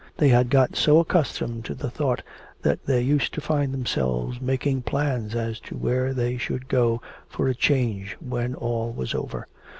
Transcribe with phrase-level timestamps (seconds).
[0.17, 2.23] They had got so accustomed to the thought
[2.63, 7.47] that they used to find themselves making plans as to where they should go for
[7.47, 9.47] a change when all was over.